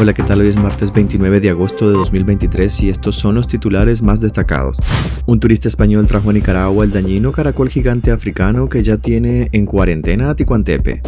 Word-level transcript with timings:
Hola, 0.00 0.14
¿qué 0.14 0.22
tal? 0.22 0.40
Hoy 0.40 0.48
es 0.48 0.56
martes 0.56 0.94
29 0.94 1.40
de 1.40 1.50
agosto 1.50 1.86
de 1.86 1.92
2023 1.92 2.84
y 2.84 2.88
estos 2.88 3.16
son 3.16 3.34
los 3.34 3.46
titulares 3.46 4.00
más 4.00 4.18
destacados. 4.18 4.78
Un 5.26 5.40
turista 5.40 5.68
español 5.68 6.06
trajo 6.06 6.30
a 6.30 6.32
Nicaragua 6.32 6.86
el 6.86 6.90
dañino 6.90 7.32
caracol 7.32 7.68
gigante 7.68 8.10
africano 8.10 8.70
que 8.70 8.82
ya 8.82 8.96
tiene 8.96 9.50
en 9.52 9.66
cuarentena 9.66 10.30
a 10.30 10.34
Ticuantepe. 10.34 11.02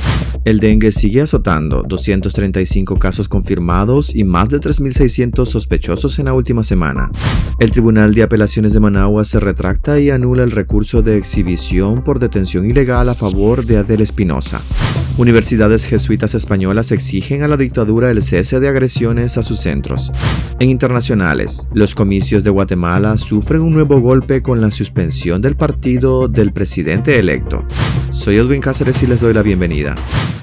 El 0.44 0.60
dengue 0.60 0.90
sigue 0.90 1.22
azotando, 1.22 1.84
235 1.88 2.98
casos 2.98 3.30
confirmados 3.30 4.14
y 4.14 4.24
más 4.24 4.50
de 4.50 4.58
3.600 4.58 5.46
sospechosos 5.46 6.18
en 6.18 6.27
la 6.27 6.34
última 6.34 6.62
semana. 6.62 7.11
El 7.61 7.70
Tribunal 7.70 8.12
de 8.12 8.24
Apelaciones 8.24 8.74
de 8.74 8.80
Managua 8.80 9.24
se 9.24 9.40
retracta 9.40 10.00
y 10.00 10.11
anula 10.11 10.43
el 10.43 10.50
recurso 10.50 11.00
de 11.00 11.16
exhibición 11.16 12.04
por 12.04 12.18
detención 12.18 12.66
ilegal 12.66 13.09
a 13.09 13.14
favor 13.14 13.64
de 13.64 13.79
Adel 13.79 14.02
Espinosa. 14.02 14.61
Universidades 15.18 15.84
jesuitas 15.84 16.34
españolas 16.34 16.90
exigen 16.90 17.42
a 17.42 17.48
la 17.48 17.58
dictadura 17.58 18.11
el 18.11 18.22
cese 18.22 18.61
de 18.61 18.68
agresiones 18.68 19.36
a 19.36 19.42
sus 19.42 19.61
centros. 19.61 20.11
En 20.58 20.70
internacionales, 20.70 21.68
los 21.75 21.94
comicios 21.94 22.44
de 22.44 22.50
Guatemala 22.50 23.18
sufren 23.18 23.61
un 23.61 23.75
nuevo 23.75 24.00
golpe 24.00 24.43
con 24.43 24.62
la 24.62 24.70
suspensión 24.70 25.43
del 25.43 25.54
partido 25.54 26.29
del 26.29 26.53
presidente 26.53 27.18
electo. 27.18 27.62
Soy 28.11 28.36
Edwin 28.36 28.62
Cáceres 28.62 29.03
y 29.03 29.06
les 29.06 29.20
doy 29.20 29.34
la 29.34 29.43
bienvenida. 29.43 29.96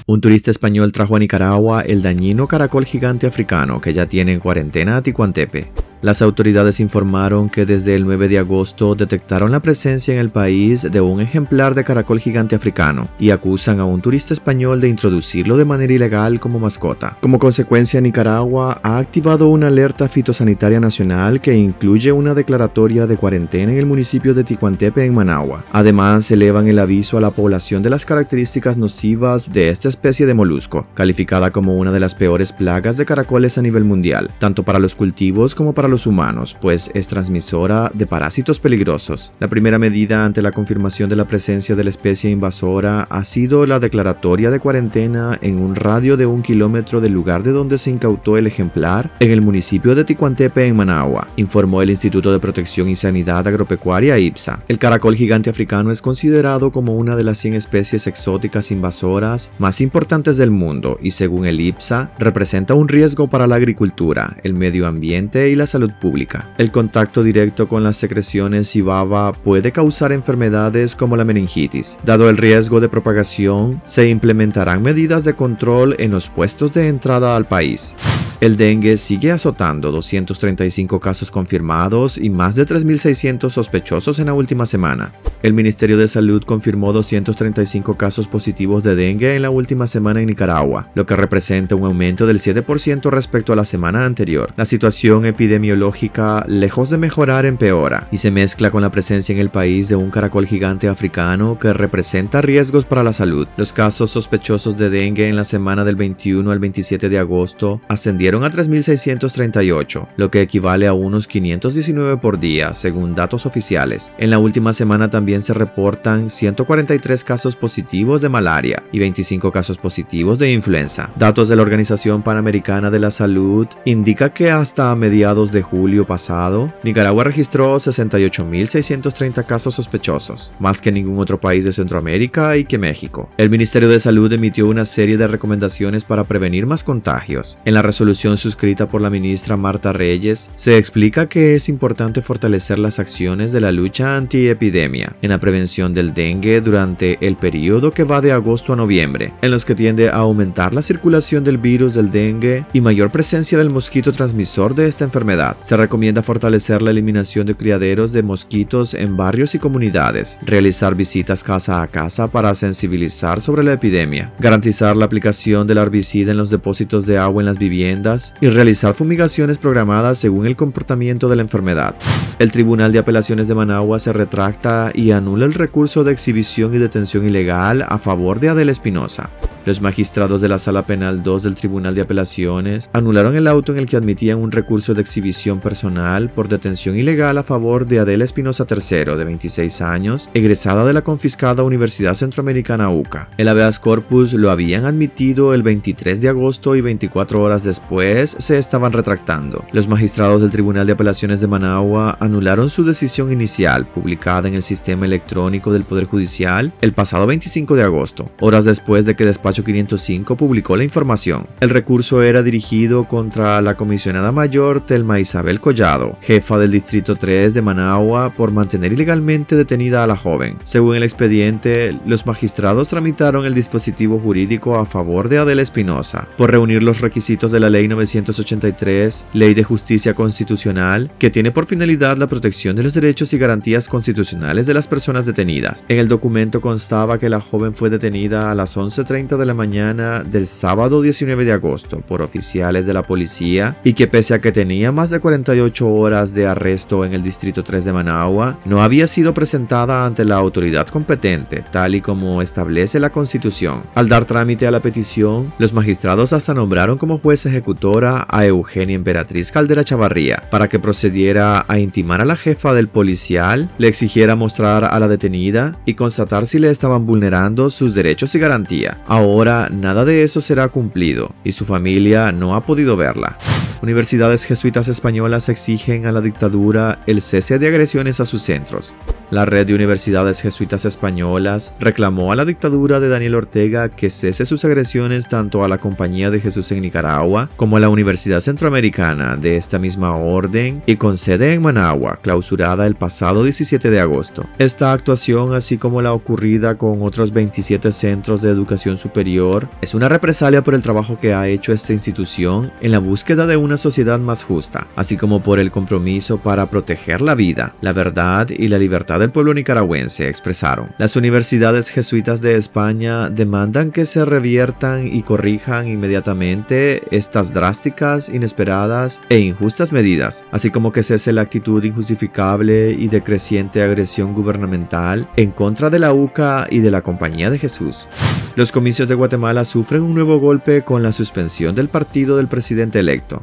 Un 0.06 0.20
turista 0.20 0.52
español 0.52 0.92
trajo 0.92 1.16
a 1.16 1.18
Nicaragua 1.18 1.82
el 1.82 2.00
dañino 2.00 2.46
caracol 2.46 2.84
gigante 2.84 3.26
africano 3.26 3.80
que 3.80 3.92
ya 3.92 4.06
tiene 4.06 4.32
en 4.32 4.40
cuarentena 4.40 4.98
a 4.98 5.02
Ticuantepe. 5.02 5.89
Las 6.02 6.22
autoridades 6.22 6.80
informaron 6.80 7.50
que 7.50 7.66
desde 7.66 7.94
el 7.94 8.06
9 8.06 8.28
de 8.28 8.38
agosto 8.38 8.94
detectaron 8.94 9.52
la 9.52 9.60
presencia 9.60 10.14
en 10.14 10.20
el 10.20 10.30
país 10.30 10.88
de 10.90 11.00
un 11.02 11.20
ejemplar 11.20 11.74
de 11.74 11.84
caracol 11.84 12.20
gigante 12.20 12.56
africano 12.56 13.06
y 13.18 13.32
acusan 13.32 13.80
a 13.80 13.84
un 13.84 14.00
turista 14.00 14.32
español 14.32 14.80
de 14.80 14.88
introducirlo 14.88 15.58
de 15.58 15.66
manera 15.66 15.92
ilegal 15.92 16.40
como 16.40 16.58
mascota. 16.58 17.18
Como 17.20 17.38
consecuencia, 17.38 18.00
Nicaragua 18.00 18.80
ha 18.82 18.96
activado 18.96 19.48
una 19.48 19.66
alerta 19.66 20.08
fitosanitaria 20.08 20.80
nacional 20.80 21.42
que 21.42 21.54
incluye 21.54 22.12
una 22.12 22.32
declaratoria 22.32 23.06
de 23.06 23.18
cuarentena 23.18 23.72
en 23.72 23.78
el 23.78 23.84
municipio 23.84 24.32
de 24.32 24.44
Ticuantepe 24.44 25.04
en 25.04 25.14
Managua. 25.14 25.66
Además, 25.70 26.30
elevan 26.30 26.66
el 26.66 26.78
aviso 26.78 27.18
a 27.18 27.20
la 27.20 27.30
población 27.30 27.82
de 27.82 27.90
las 27.90 28.06
características 28.06 28.78
nocivas 28.78 29.52
de 29.52 29.68
esta 29.68 29.90
especie 29.90 30.24
de 30.24 30.32
molusco, 30.32 30.86
calificada 30.94 31.50
como 31.50 31.76
una 31.76 31.92
de 31.92 32.00
las 32.00 32.14
peores 32.14 32.52
plagas 32.52 32.96
de 32.96 33.04
caracoles 33.04 33.58
a 33.58 33.62
nivel 33.62 33.84
mundial, 33.84 34.30
tanto 34.38 34.62
para 34.62 34.78
los 34.78 34.94
cultivos 34.94 35.54
como 35.54 35.74
para 35.74 35.89
los 35.90 36.06
humanos, 36.06 36.56
pues 36.60 36.90
es 36.94 37.08
transmisora 37.08 37.90
de 37.92 38.06
parásitos 38.06 38.60
peligrosos. 38.60 39.32
La 39.40 39.48
primera 39.48 39.78
medida 39.78 40.24
ante 40.24 40.42
la 40.42 40.52
confirmación 40.52 41.10
de 41.10 41.16
la 41.16 41.26
presencia 41.26 41.74
de 41.74 41.84
la 41.84 41.90
especie 41.90 42.30
invasora 42.30 43.02
ha 43.10 43.24
sido 43.24 43.66
la 43.66 43.80
declaratoria 43.80 44.50
de 44.50 44.60
cuarentena 44.60 45.38
en 45.42 45.58
un 45.58 45.74
radio 45.74 46.16
de 46.16 46.26
un 46.26 46.42
kilómetro 46.42 47.00
del 47.00 47.12
lugar 47.12 47.42
de 47.42 47.52
donde 47.52 47.78
se 47.78 47.90
incautó 47.90 48.36
el 48.36 48.46
ejemplar 48.46 49.10
en 49.20 49.30
el 49.30 49.42
municipio 49.42 49.94
de 49.94 50.04
Ticuantepe, 50.04 50.66
en 50.66 50.76
Managua, 50.76 51.28
informó 51.36 51.82
el 51.82 51.90
Instituto 51.90 52.32
de 52.32 52.40
Protección 52.40 52.88
y 52.88 52.96
Sanidad 52.96 53.46
Agropecuaria 53.46 54.18
IPSA. 54.18 54.62
El 54.68 54.78
caracol 54.78 55.16
gigante 55.16 55.50
africano 55.50 55.90
es 55.90 56.02
considerado 56.02 56.70
como 56.70 56.94
una 56.94 57.16
de 57.16 57.24
las 57.24 57.38
100 57.38 57.54
especies 57.54 58.06
exóticas 58.06 58.70
invasoras 58.70 59.50
más 59.58 59.80
importantes 59.80 60.36
del 60.36 60.50
mundo 60.50 60.98
y 61.02 61.12
según 61.12 61.46
el 61.46 61.60
IPSA 61.60 62.12
representa 62.18 62.74
un 62.74 62.88
riesgo 62.88 63.28
para 63.28 63.46
la 63.46 63.56
agricultura, 63.56 64.36
el 64.42 64.54
medio 64.54 64.86
ambiente 64.86 65.48
y 65.48 65.54
la 65.54 65.66
salud 65.66 65.79
pública. 65.88 66.46
El 66.58 66.70
contacto 66.70 67.22
directo 67.22 67.66
con 67.66 67.82
las 67.82 67.96
secreciones 67.96 68.76
y 68.76 68.82
baba 68.82 69.32
puede 69.32 69.72
causar 69.72 70.12
enfermedades 70.12 70.94
como 70.94 71.16
la 71.16 71.24
meningitis. 71.24 71.96
Dado 72.04 72.28
el 72.28 72.36
riesgo 72.36 72.80
de 72.80 72.88
propagación, 72.90 73.80
se 73.84 74.08
implementarán 74.08 74.82
medidas 74.82 75.24
de 75.24 75.34
control 75.34 75.96
en 75.98 76.10
los 76.10 76.28
puestos 76.28 76.72
de 76.74 76.88
entrada 76.88 77.36
al 77.36 77.46
país. 77.46 77.94
El 78.40 78.56
dengue 78.56 78.96
sigue 78.96 79.32
azotando 79.32 79.92
235 79.92 80.98
casos 80.98 81.30
confirmados 81.30 82.16
y 82.16 82.30
más 82.30 82.56
de 82.56 82.64
3.600 82.64 83.50
sospechosos 83.50 84.18
en 84.18 84.26
la 84.26 84.32
última 84.32 84.64
semana. 84.64 85.12
El 85.42 85.52
Ministerio 85.52 85.98
de 85.98 86.08
Salud 86.08 86.42
confirmó 86.44 86.94
235 86.94 87.98
casos 87.98 88.28
positivos 88.28 88.82
de 88.82 88.94
dengue 88.94 89.34
en 89.34 89.42
la 89.42 89.50
última 89.50 89.86
semana 89.86 90.20
en 90.20 90.26
Nicaragua, 90.26 90.90
lo 90.94 91.04
que 91.04 91.16
representa 91.16 91.74
un 91.74 91.84
aumento 91.84 92.26
del 92.26 92.38
7% 92.38 93.10
respecto 93.10 93.52
a 93.52 93.56
la 93.56 93.66
semana 93.66 94.06
anterior. 94.06 94.54
La 94.56 94.64
situación 94.64 95.26
epidemiológica, 95.26 96.42
lejos 96.48 96.88
de 96.88 96.96
mejorar, 96.96 97.44
empeora 97.44 98.08
y 98.10 98.16
se 98.16 98.30
mezcla 98.30 98.70
con 98.70 98.80
la 98.80 98.90
presencia 98.90 99.34
en 99.34 99.40
el 99.40 99.50
país 99.50 99.90
de 99.90 99.96
un 99.96 100.10
caracol 100.10 100.46
gigante 100.46 100.88
africano 100.88 101.58
que 101.58 101.74
representa 101.74 102.40
riesgos 102.40 102.86
para 102.86 103.02
la 103.02 103.12
salud. 103.12 103.46
Los 103.58 103.74
casos 103.74 104.10
sospechosos 104.10 104.78
de 104.78 104.88
dengue 104.88 105.28
en 105.28 105.36
la 105.36 105.44
semana 105.44 105.84
del 105.84 105.96
21 105.96 106.50
al 106.50 106.58
27 106.58 107.10
de 107.10 107.18
agosto 107.18 107.82
ascendieron 107.88 108.29
a 108.30 108.50
3.638, 108.50 110.06
lo 110.16 110.30
que 110.30 110.40
equivale 110.40 110.86
a 110.86 110.92
unos 110.92 111.26
519 111.26 112.16
por 112.18 112.38
día, 112.38 112.74
según 112.74 113.16
datos 113.16 113.44
oficiales. 113.44 114.12
En 114.18 114.30
la 114.30 114.38
última 114.38 114.72
semana 114.72 115.10
también 115.10 115.42
se 115.42 115.52
reportan 115.52 116.30
143 116.30 117.24
casos 117.24 117.56
positivos 117.56 118.20
de 118.20 118.28
malaria 118.28 118.82
y 118.92 119.00
25 119.00 119.50
casos 119.50 119.78
positivos 119.78 120.38
de 120.38 120.52
influenza. 120.52 121.10
Datos 121.16 121.48
de 121.48 121.56
la 121.56 121.62
Organización 121.62 122.22
Panamericana 122.22 122.90
de 122.90 123.00
la 123.00 123.10
Salud 123.10 123.66
indica 123.84 124.32
que 124.32 124.50
hasta 124.52 124.94
mediados 124.94 125.50
de 125.50 125.62
julio 125.62 126.06
pasado, 126.06 126.72
Nicaragua 126.84 127.24
registró 127.24 127.74
68.630 127.76 129.44
casos 129.44 129.74
sospechosos, 129.74 130.54
más 130.60 130.80
que 130.80 130.92
ningún 130.92 131.18
otro 131.18 131.40
país 131.40 131.64
de 131.64 131.72
Centroamérica 131.72 132.56
y 132.56 132.64
que 132.64 132.78
México. 132.78 133.28
El 133.36 133.50
Ministerio 133.50 133.88
de 133.88 133.98
Salud 133.98 134.32
emitió 134.32 134.68
una 134.68 134.84
serie 134.84 135.16
de 135.16 135.26
recomendaciones 135.26 136.04
para 136.04 136.22
prevenir 136.22 136.66
más 136.66 136.84
contagios. 136.84 137.58
En 137.64 137.74
la 137.74 137.82
resolución 137.82 138.19
suscrita 138.36 138.86
por 138.86 139.00
la 139.00 139.10
ministra 139.10 139.56
Marta 139.56 139.92
Reyes, 139.92 140.50
se 140.54 140.76
explica 140.76 141.26
que 141.26 141.54
es 141.54 141.68
importante 141.68 142.22
fortalecer 142.22 142.78
las 142.78 142.98
acciones 142.98 143.52
de 143.52 143.60
la 143.60 143.72
lucha 143.72 144.16
antiepidemia 144.16 145.16
en 145.22 145.30
la 145.30 145.38
prevención 145.38 145.94
del 145.94 146.12
dengue 146.12 146.60
durante 146.60 147.18
el 147.26 147.36
periodo 147.36 147.92
que 147.92 148.04
va 148.04 148.20
de 148.20 148.32
agosto 148.32 148.72
a 148.72 148.76
noviembre, 148.76 149.32
en 149.42 149.50
los 149.50 149.64
que 149.64 149.74
tiende 149.74 150.08
a 150.08 150.16
aumentar 150.16 150.74
la 150.74 150.82
circulación 150.82 151.44
del 151.44 151.58
virus 151.58 151.94
del 151.94 152.10
dengue 152.10 152.66
y 152.72 152.80
mayor 152.80 153.10
presencia 153.10 153.56
del 153.56 153.70
mosquito 153.70 154.12
transmisor 154.12 154.74
de 154.74 154.86
esta 154.86 155.04
enfermedad. 155.04 155.56
Se 155.60 155.76
recomienda 155.76 156.22
fortalecer 156.22 156.82
la 156.82 156.90
eliminación 156.90 157.46
de 157.46 157.56
criaderos 157.56 158.12
de 158.12 158.22
mosquitos 158.22 158.94
en 158.94 159.16
barrios 159.16 159.54
y 159.54 159.58
comunidades, 159.58 160.38
realizar 160.42 160.94
visitas 160.94 161.42
casa 161.42 161.82
a 161.82 161.86
casa 161.86 162.30
para 162.30 162.54
sensibilizar 162.54 163.40
sobre 163.40 163.62
la 163.62 163.72
epidemia, 163.72 164.32
garantizar 164.38 164.96
la 164.96 165.06
aplicación 165.06 165.66
del 165.66 165.78
herbicida 165.78 166.32
en 166.32 166.36
los 166.36 166.50
depósitos 166.50 167.06
de 167.06 167.18
agua 167.18 167.42
en 167.42 167.46
las 167.46 167.58
viviendas, 167.58 168.09
y 168.40 168.48
realizar 168.48 168.94
fumigaciones 168.94 169.58
programadas 169.58 170.18
según 170.18 170.46
el 170.46 170.56
comportamiento 170.56 171.28
de 171.28 171.36
la 171.36 171.42
enfermedad. 171.42 171.94
El 172.38 172.50
Tribunal 172.50 172.92
de 172.92 172.98
Apelaciones 172.98 173.48
de 173.48 173.54
Managua 173.54 173.98
se 173.98 174.12
retracta 174.12 174.90
y 174.94 175.10
anula 175.10 175.44
el 175.44 175.54
recurso 175.54 176.04
de 176.04 176.12
exhibición 176.12 176.74
y 176.74 176.78
detención 176.78 177.26
ilegal 177.26 177.84
a 177.88 177.98
favor 177.98 178.40
de 178.40 178.48
Adela 178.48 178.72
Espinosa. 178.72 179.30
Los 179.66 179.82
magistrados 179.82 180.40
de 180.40 180.48
la 180.48 180.58
Sala 180.58 180.86
Penal 180.86 181.22
2 181.22 181.42
del 181.42 181.54
Tribunal 181.54 181.94
de 181.94 182.00
Apelaciones 182.00 182.88
anularon 182.94 183.36
el 183.36 183.46
auto 183.46 183.72
en 183.72 183.78
el 183.78 183.84
que 183.84 183.98
admitían 183.98 184.38
un 184.38 184.52
recurso 184.52 184.94
de 184.94 185.02
exhibición 185.02 185.60
personal 185.60 186.30
por 186.30 186.48
detención 186.48 186.96
ilegal 186.96 187.36
a 187.36 187.42
favor 187.42 187.86
de 187.86 187.98
Adela 187.98 188.24
Espinosa 188.24 188.64
III, 188.68 189.16
de 189.16 189.24
26 189.24 189.82
años, 189.82 190.30
egresada 190.32 190.86
de 190.86 190.94
la 190.94 191.02
confiscada 191.02 191.62
Universidad 191.62 192.14
Centroamericana 192.14 192.88
UCA. 192.88 193.28
El 193.36 193.48
habeas 193.48 193.78
corpus 193.78 194.32
lo 194.32 194.50
habían 194.50 194.86
admitido 194.86 195.52
el 195.52 195.62
23 195.62 196.22
de 196.22 196.30
agosto 196.30 196.74
y 196.74 196.80
24 196.80 197.42
horas 197.42 197.62
después 197.62 198.36
se 198.38 198.56
estaban 198.56 198.94
retractando. 198.94 199.66
Los 199.72 199.88
magistrados 199.88 200.40
del 200.40 200.50
Tribunal 200.50 200.86
de 200.86 200.94
Apelaciones 200.94 201.40
de 201.42 201.48
Managua 201.48 202.16
anularon 202.20 202.70
su 202.70 202.82
decisión 202.82 203.30
inicial, 203.30 203.86
publicada 203.86 204.48
en 204.48 204.54
el 204.54 204.62
sistema 204.62 205.04
electrónico 205.04 205.70
del 205.70 205.84
Poder 205.84 206.06
Judicial 206.06 206.72
el 206.80 206.92
pasado 206.94 207.26
25 207.26 207.76
de 207.76 207.82
agosto, 207.82 208.24
horas 208.40 208.64
después 208.64 209.04
de 209.04 209.16
que 209.16 209.24
despacho 209.50 209.64
505 209.64 210.36
publicó 210.36 210.76
la 210.76 210.84
información. 210.84 211.48
El 211.58 211.70
recurso 211.70 212.22
era 212.22 212.42
dirigido 212.42 213.08
contra 213.08 213.60
la 213.60 213.74
comisionada 213.74 214.30
mayor 214.30 214.84
Telma 214.86 215.18
Isabel 215.18 215.60
Collado, 215.60 216.16
jefa 216.22 216.58
del 216.58 216.70
Distrito 216.70 217.16
3 217.16 217.52
de 217.52 217.62
Managua, 217.62 218.32
por 218.36 218.52
mantener 218.52 218.92
ilegalmente 218.92 219.56
detenida 219.56 220.04
a 220.04 220.06
la 220.06 220.16
joven. 220.16 220.56
Según 220.62 220.94
el 220.94 221.02
expediente, 221.02 221.98
los 222.06 222.26
magistrados 222.26 222.88
tramitaron 222.88 223.44
el 223.44 223.54
dispositivo 223.54 224.20
jurídico 224.20 224.76
a 224.78 224.86
favor 224.86 225.28
de 225.28 225.38
Adela 225.38 225.62
Espinosa 225.62 226.28
por 226.36 226.52
reunir 226.52 226.84
los 226.84 227.00
requisitos 227.00 227.50
de 227.50 227.58
la 227.58 227.70
Ley 227.70 227.88
983, 227.88 229.26
Ley 229.32 229.54
de 229.54 229.64
Justicia 229.64 230.14
Constitucional, 230.14 231.10
que 231.18 231.30
tiene 231.30 231.50
por 231.50 231.66
finalidad 231.66 232.18
la 232.18 232.28
protección 232.28 232.76
de 232.76 232.84
los 232.84 232.94
derechos 232.94 233.32
y 233.32 233.38
garantías 233.38 233.88
constitucionales 233.88 234.66
de 234.66 234.74
las 234.74 234.86
personas 234.86 235.26
detenidas. 235.26 235.84
En 235.88 235.98
el 235.98 236.08
documento 236.08 236.60
constaba 236.60 237.18
que 237.18 237.28
la 237.28 237.40
joven 237.40 237.74
fue 237.74 237.90
detenida 237.90 238.52
a 238.52 238.54
las 238.54 238.76
11.30 238.76 239.39
de 239.40 239.46
la 239.46 239.54
mañana 239.54 240.22
del 240.22 240.46
sábado 240.46 241.02
19 241.02 241.44
de 241.44 241.52
agosto 241.52 242.00
por 242.00 242.22
oficiales 242.22 242.86
de 242.86 242.94
la 242.94 243.02
policía 243.02 243.76
y 243.82 243.94
que 243.94 244.06
pese 244.06 244.34
a 244.34 244.40
que 244.40 244.52
tenía 244.52 244.92
más 244.92 245.10
de 245.10 245.18
48 245.18 245.88
horas 245.88 246.34
de 246.34 246.46
arresto 246.46 247.04
en 247.04 247.14
el 247.14 247.22
Distrito 247.22 247.64
3 247.64 247.86
de 247.86 247.92
Managua, 247.92 248.58
no 248.64 248.82
había 248.82 249.06
sido 249.06 249.34
presentada 249.34 250.06
ante 250.06 250.24
la 250.24 250.36
autoridad 250.36 250.86
competente, 250.86 251.64
tal 251.72 251.94
y 251.94 252.00
como 252.00 252.42
establece 252.42 253.00
la 253.00 253.10
Constitución. 253.10 253.82
Al 253.94 254.08
dar 254.08 254.26
trámite 254.26 254.66
a 254.66 254.70
la 254.70 254.80
petición, 254.80 255.52
los 255.58 255.72
magistrados 255.72 256.32
hasta 256.32 256.54
nombraron 256.54 256.98
como 256.98 257.18
juez 257.18 257.46
ejecutora 257.46 258.26
a 258.28 258.44
Eugenia 258.44 258.94
Emperatriz 258.94 259.50
Caldera 259.50 259.84
Chavarría 259.84 260.42
para 260.50 260.68
que 260.68 260.78
procediera 260.78 261.64
a 261.66 261.78
intimar 261.78 262.20
a 262.20 262.26
la 262.26 262.36
jefa 262.36 262.74
del 262.74 262.88
policial, 262.88 263.70
le 263.78 263.88
exigiera 263.88 264.36
mostrar 264.36 264.84
a 264.84 265.00
la 265.00 265.08
detenida 265.08 265.78
y 265.86 265.94
constatar 265.94 266.46
si 266.46 266.58
le 266.58 266.70
estaban 266.70 267.06
vulnerando 267.06 267.70
sus 267.70 267.94
derechos 267.94 268.34
y 268.34 268.38
garantía. 268.38 268.98
Ahora 269.06 269.29
nada 269.70 270.04
de 270.04 270.22
eso 270.22 270.40
será 270.40 270.68
cumplido 270.68 271.28
y 271.44 271.52
su 271.52 271.64
familia 271.64 272.32
no 272.32 272.54
ha 272.54 272.64
podido 272.64 272.96
verla. 272.96 273.38
Universidades 273.82 274.44
jesuitas 274.44 274.88
españolas 274.88 275.48
exigen 275.48 276.04
a 276.04 276.12
la 276.12 276.20
dictadura 276.20 277.02
el 277.06 277.22
cese 277.22 277.58
de 277.58 277.68
agresiones 277.68 278.20
a 278.20 278.26
sus 278.26 278.42
centros. 278.42 278.94
La 279.30 279.46
red 279.46 279.66
de 279.66 279.74
universidades 279.74 280.42
jesuitas 280.42 280.84
españolas 280.84 281.72
reclamó 281.80 282.30
a 282.30 282.36
la 282.36 282.44
dictadura 282.44 283.00
de 283.00 283.08
Daniel 283.08 283.36
Ortega 283.36 283.88
que 283.88 284.10
cese 284.10 284.44
sus 284.44 284.66
agresiones 284.66 285.28
tanto 285.28 285.64
a 285.64 285.68
la 285.68 285.78
Compañía 285.78 286.30
de 286.30 286.40
Jesús 286.40 286.70
en 286.72 286.82
Nicaragua 286.82 287.48
como 287.56 287.78
a 287.78 287.80
la 287.80 287.88
Universidad 287.88 288.40
Centroamericana 288.40 289.36
de 289.36 289.56
esta 289.56 289.78
misma 289.78 290.14
orden 290.14 290.82
y 290.84 290.96
con 290.96 291.16
sede 291.16 291.54
en 291.54 291.62
Managua, 291.62 292.18
clausurada 292.20 292.86
el 292.86 292.96
pasado 292.96 293.44
17 293.44 293.88
de 293.88 294.00
agosto. 294.00 294.46
Esta 294.58 294.92
actuación, 294.92 295.54
así 295.54 295.78
como 295.78 296.02
la 296.02 296.12
ocurrida 296.12 296.76
con 296.76 297.00
otros 297.00 297.32
27 297.32 297.92
centros 297.92 298.42
de 298.42 298.50
educación 298.50 298.98
superior, 298.98 299.68
es 299.80 299.94
una 299.94 300.10
represalia 300.10 300.62
por 300.62 300.74
el 300.74 300.82
trabajo 300.82 301.16
que 301.16 301.32
ha 301.32 301.48
hecho 301.48 301.72
esta 301.72 301.94
institución 301.94 302.72
en 302.82 302.92
la 302.92 302.98
búsqueda 302.98 303.46
de 303.46 303.56
una 303.56 303.69
sociedad 303.76 304.18
más 304.18 304.44
justa, 304.44 304.88
así 304.96 305.16
como 305.16 305.42
por 305.42 305.60
el 305.60 305.70
compromiso 305.70 306.38
para 306.38 306.66
proteger 306.66 307.20
la 307.20 307.34
vida, 307.34 307.74
la 307.80 307.92
verdad 307.92 308.48
y 308.50 308.68
la 308.68 308.78
libertad 308.78 309.20
del 309.20 309.30
pueblo 309.30 309.54
nicaragüense, 309.54 310.28
expresaron. 310.28 310.92
Las 310.98 311.16
universidades 311.16 311.90
jesuitas 311.90 312.40
de 312.40 312.56
España 312.56 313.30
demandan 313.30 313.90
que 313.90 314.04
se 314.04 314.24
reviertan 314.24 315.06
y 315.06 315.22
corrijan 315.22 315.88
inmediatamente 315.88 317.02
estas 317.10 317.52
drásticas, 317.52 318.28
inesperadas 318.28 319.20
e 319.28 319.38
injustas 319.38 319.92
medidas, 319.92 320.44
así 320.50 320.70
como 320.70 320.92
que 320.92 321.02
cese 321.02 321.32
la 321.32 321.42
actitud 321.42 321.82
injustificable 321.84 322.90
y 322.92 323.08
decreciente 323.08 323.82
agresión 323.82 324.34
gubernamental 324.34 325.28
en 325.36 325.50
contra 325.50 325.90
de 325.90 325.98
la 325.98 326.12
UCA 326.12 326.66
y 326.70 326.80
de 326.80 326.90
la 326.90 327.02
Compañía 327.02 327.50
de 327.50 327.58
Jesús. 327.58 328.08
Los 328.56 328.72
comicios 328.72 329.08
de 329.08 329.14
Guatemala 329.14 329.64
sufren 329.64 330.02
un 330.02 330.14
nuevo 330.14 330.38
golpe 330.38 330.82
con 330.82 331.02
la 331.02 331.12
suspensión 331.12 331.74
del 331.74 331.88
partido 331.88 332.36
del 332.36 332.48
presidente 332.48 332.98
electo. 332.98 333.42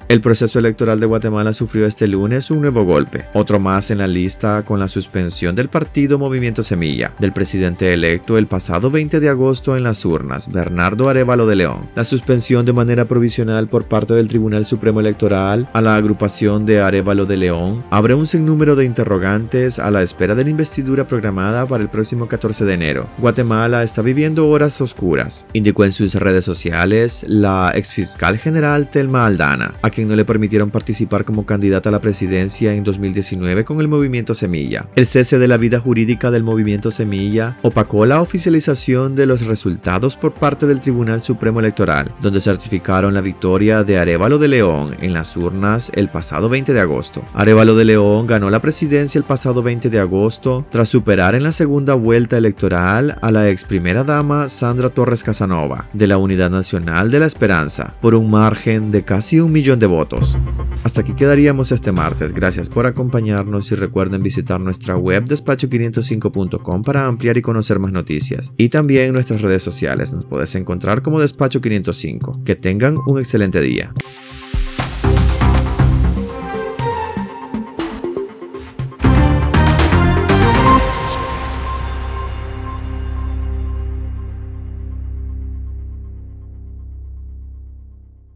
El 0.11 0.19
proceso 0.19 0.59
electoral 0.59 0.99
de 0.99 1.05
Guatemala 1.05 1.53
sufrió 1.53 1.85
este 1.85 2.05
lunes 2.05 2.51
un 2.51 2.59
nuevo 2.59 2.83
golpe, 2.83 3.27
otro 3.33 3.61
más 3.61 3.91
en 3.91 3.99
la 3.99 4.07
lista 4.07 4.65
con 4.65 4.77
la 4.77 4.89
suspensión 4.89 5.55
del 5.55 5.69
partido 5.69 6.19
Movimiento 6.19 6.63
Semilla, 6.63 7.13
del 7.17 7.31
presidente 7.31 7.93
electo 7.93 8.37
el 8.37 8.45
pasado 8.45 8.91
20 8.91 9.21
de 9.21 9.29
agosto 9.29 9.77
en 9.77 9.83
las 9.83 10.03
urnas, 10.03 10.51
Bernardo 10.51 11.07
Arevalo 11.07 11.47
de 11.47 11.55
León. 11.55 11.89
La 11.95 12.03
suspensión 12.03 12.65
de 12.65 12.73
manera 12.73 13.05
provisional 13.05 13.69
por 13.69 13.85
parte 13.85 14.13
del 14.13 14.27
Tribunal 14.27 14.65
Supremo 14.65 14.99
Electoral 14.99 15.69
a 15.71 15.79
la 15.79 15.95
agrupación 15.95 16.65
de 16.65 16.81
Arevalo 16.81 17.25
de 17.25 17.37
León 17.37 17.81
abre 17.89 18.13
un 18.13 18.27
sinnúmero 18.27 18.75
de 18.75 18.83
interrogantes 18.83 19.79
a 19.79 19.91
la 19.91 20.01
espera 20.01 20.35
de 20.35 20.43
la 20.43 20.49
investidura 20.49 21.07
programada 21.07 21.65
para 21.65 21.83
el 21.83 21.89
próximo 21.89 22.27
14 22.27 22.65
de 22.65 22.73
enero. 22.73 23.07
Guatemala 23.17 23.81
está 23.81 24.01
viviendo 24.01 24.49
horas 24.49 24.81
oscuras, 24.81 25.47
indicó 25.53 25.85
en 25.85 25.93
sus 25.93 26.15
redes 26.15 26.43
sociales 26.43 27.23
la 27.29 27.71
exfiscal 27.75 28.37
general 28.37 28.89
Telma 28.89 29.25
Aldana, 29.25 29.75
a 29.81 29.89
no 30.07 30.15
le 30.15 30.25
permitieron 30.25 30.69
participar 30.69 31.25
como 31.25 31.45
candidata 31.45 31.89
a 31.89 31.91
la 31.91 32.01
presidencia 32.01 32.73
en 32.73 32.83
2019 32.83 33.65
con 33.65 33.79
el 33.81 33.87
movimiento 33.87 34.33
Semilla. 34.33 34.87
El 34.95 35.07
cese 35.07 35.39
de 35.39 35.47
la 35.47 35.57
vida 35.57 35.79
jurídica 35.79 36.31
del 36.31 36.43
movimiento 36.43 36.91
Semilla 36.91 37.57
opacó 37.61 38.05
la 38.05 38.21
oficialización 38.21 39.15
de 39.15 39.25
los 39.25 39.45
resultados 39.45 40.15
por 40.15 40.33
parte 40.33 40.67
del 40.67 40.79
Tribunal 40.79 41.21
Supremo 41.21 41.59
Electoral, 41.59 42.13
donde 42.21 42.41
certificaron 42.41 43.13
la 43.13 43.21
victoria 43.21 43.83
de 43.83 43.97
Arevalo 43.97 44.37
de 44.37 44.47
León 44.47 44.95
en 45.01 45.13
las 45.13 45.35
urnas 45.37 45.91
el 45.95 46.09
pasado 46.09 46.49
20 46.49 46.73
de 46.73 46.79
agosto. 46.79 47.23
Arevalo 47.33 47.75
de 47.75 47.85
León 47.85 48.27
ganó 48.27 48.49
la 48.49 48.61
presidencia 48.61 49.19
el 49.19 49.25
pasado 49.25 49.63
20 49.63 49.89
de 49.89 49.99
agosto 49.99 50.65
tras 50.69 50.89
superar 50.89 51.35
en 51.35 51.43
la 51.43 51.51
segunda 51.51 51.93
vuelta 51.93 52.37
electoral 52.37 53.15
a 53.21 53.31
la 53.31 53.49
ex 53.49 53.63
primera 53.63 54.03
dama 54.03 54.49
Sandra 54.49 54.89
Torres 54.89 55.23
Casanova 55.23 55.87
de 55.93 56.07
la 56.07 56.17
Unidad 56.17 56.49
Nacional 56.49 57.11
de 57.11 57.19
la 57.19 57.25
Esperanza 57.25 57.93
por 58.01 58.15
un 58.15 58.29
margen 58.31 58.91
de 58.91 59.03
casi 59.03 59.39
un 59.39 59.51
millón 59.51 59.79
de 59.81 59.87
votos. 59.87 60.39
Hasta 60.85 61.01
aquí 61.01 61.13
quedaríamos 61.13 61.71
este 61.73 61.91
martes. 61.91 62.33
Gracias 62.33 62.69
por 62.69 62.85
acompañarnos 62.85 63.71
y 63.71 63.75
recuerden 63.75 64.23
visitar 64.23 64.61
nuestra 64.61 64.95
web 64.95 65.25
despacho505.com 65.25 66.83
para 66.83 67.05
ampliar 67.05 67.37
y 67.37 67.41
conocer 67.41 67.79
más 67.79 67.91
noticias. 67.91 68.53
Y 68.55 68.69
también 68.69 69.13
nuestras 69.13 69.41
redes 69.41 69.61
sociales 69.61 70.13
nos 70.13 70.25
puedes 70.25 70.55
encontrar 70.55 71.01
como 71.01 71.19
Despacho 71.19 71.59
505. 71.59 72.43
Que 72.45 72.55
tengan 72.55 72.97
un 73.05 73.19
excelente 73.19 73.59
día. 73.59 73.93